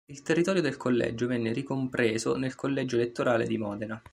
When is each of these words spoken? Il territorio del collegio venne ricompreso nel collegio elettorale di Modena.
Il 0.11 0.23
territorio 0.23 0.63
del 0.63 0.77
collegio 0.77 1.27
venne 1.27 1.53
ricompreso 1.53 2.35
nel 2.35 2.55
collegio 2.55 2.95
elettorale 2.95 3.45
di 3.45 3.59
Modena. 3.59 4.01